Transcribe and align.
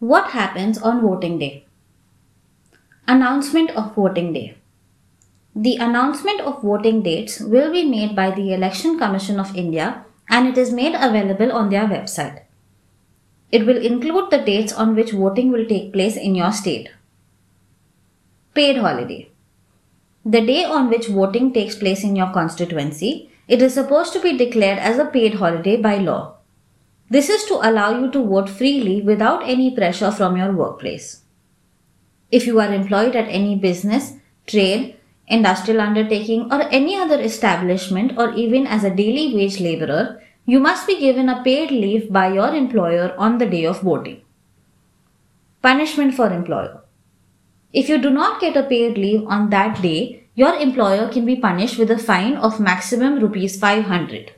What 0.00 0.30
happens 0.30 0.78
on 0.78 1.00
voting 1.00 1.40
day? 1.40 1.66
Announcement 3.08 3.70
of 3.72 3.96
voting 3.96 4.32
day. 4.32 4.56
The 5.56 5.74
announcement 5.74 6.40
of 6.40 6.62
voting 6.62 7.02
dates 7.02 7.40
will 7.40 7.72
be 7.72 7.84
made 7.84 8.14
by 8.14 8.30
the 8.30 8.54
Election 8.54 8.96
Commission 8.96 9.40
of 9.40 9.56
India 9.56 10.04
and 10.30 10.46
it 10.46 10.56
is 10.56 10.72
made 10.72 10.94
available 10.94 11.50
on 11.50 11.70
their 11.70 11.86
website. 11.86 12.42
It 13.50 13.66
will 13.66 13.84
include 13.84 14.30
the 14.30 14.38
dates 14.38 14.72
on 14.72 14.94
which 14.94 15.10
voting 15.10 15.50
will 15.50 15.66
take 15.66 15.92
place 15.92 16.16
in 16.16 16.36
your 16.36 16.52
state. 16.52 16.90
Paid 18.54 18.76
holiday. 18.76 19.30
The 20.24 20.46
day 20.46 20.64
on 20.64 20.90
which 20.90 21.08
voting 21.08 21.52
takes 21.52 21.74
place 21.74 22.04
in 22.04 22.14
your 22.14 22.30
constituency, 22.30 23.32
it 23.48 23.60
is 23.60 23.74
supposed 23.74 24.12
to 24.12 24.20
be 24.20 24.38
declared 24.38 24.78
as 24.78 24.98
a 24.98 25.06
paid 25.06 25.34
holiday 25.34 25.76
by 25.76 25.96
law. 25.96 26.37
This 27.10 27.30
is 27.30 27.44
to 27.44 27.54
allow 27.54 27.98
you 27.98 28.10
to 28.10 28.22
vote 28.22 28.50
freely 28.50 29.00
without 29.00 29.42
any 29.48 29.74
pressure 29.74 30.10
from 30.10 30.36
your 30.36 30.52
workplace. 30.52 31.22
If 32.30 32.46
you 32.46 32.60
are 32.60 32.72
employed 32.72 33.16
at 33.16 33.28
any 33.28 33.56
business, 33.56 34.12
trade, 34.46 34.96
industrial 35.26 35.80
undertaking, 35.80 36.52
or 36.52 36.62
any 36.70 36.96
other 36.96 37.18
establishment, 37.18 38.12
or 38.18 38.34
even 38.34 38.66
as 38.66 38.84
a 38.84 38.94
daily 38.94 39.34
wage 39.34 39.58
laborer, 39.58 40.22
you 40.44 40.60
must 40.60 40.86
be 40.86 41.00
given 41.00 41.30
a 41.30 41.42
paid 41.42 41.70
leave 41.70 42.12
by 42.12 42.32
your 42.32 42.54
employer 42.54 43.14
on 43.16 43.38
the 43.38 43.46
day 43.46 43.64
of 43.64 43.80
voting. 43.80 44.20
Punishment 45.62 46.14
for 46.14 46.30
employer. 46.30 46.82
If 47.72 47.88
you 47.88 47.98
do 47.98 48.10
not 48.10 48.40
get 48.40 48.56
a 48.56 48.62
paid 48.62 48.98
leave 48.98 49.26
on 49.26 49.50
that 49.50 49.80
day, 49.80 50.24
your 50.34 50.54
employer 50.54 51.08
can 51.08 51.24
be 51.24 51.36
punished 51.36 51.78
with 51.78 51.90
a 51.90 51.98
fine 51.98 52.36
of 52.36 52.60
maximum 52.60 53.18
rupees 53.18 53.58
500. 53.58 54.32